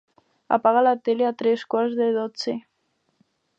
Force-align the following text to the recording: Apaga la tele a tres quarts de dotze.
Apaga 0.55 0.81
la 0.87 0.93
tele 1.09 1.27
a 1.27 1.33
tres 1.43 1.65
quarts 1.75 1.95
de 2.01 2.09
dotze. 2.19 2.59